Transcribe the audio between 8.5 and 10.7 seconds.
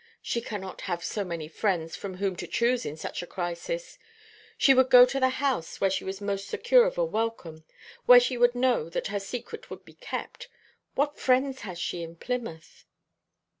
know that her secret would be kept.